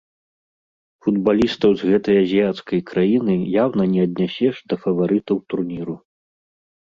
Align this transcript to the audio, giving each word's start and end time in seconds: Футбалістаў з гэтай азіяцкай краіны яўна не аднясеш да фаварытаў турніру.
Футбалістаў 1.07 1.71
з 1.81 1.89
гэтай 1.89 2.15
азіяцкай 2.23 2.81
краіны 2.91 3.35
яўна 3.63 3.83
не 3.93 4.01
аднясеш 4.07 4.55
да 4.73 4.79
фаварытаў 4.87 5.37
турніру. 5.55 5.95